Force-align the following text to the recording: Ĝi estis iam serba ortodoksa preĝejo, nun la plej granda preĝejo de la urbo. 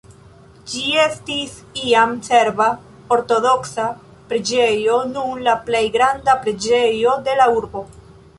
Ĝi 0.71 0.79
estis 1.01 1.51
iam 1.89 2.15
serba 2.27 2.67
ortodoksa 3.17 3.85
preĝejo, 4.33 4.97
nun 5.13 5.45
la 5.51 5.55
plej 5.69 5.83
granda 5.99 6.37
preĝejo 6.47 7.15
de 7.31 7.39
la 7.43 7.49
urbo. 7.61 7.87